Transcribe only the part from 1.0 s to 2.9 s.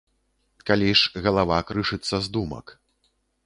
ж галава крышыцца з думак.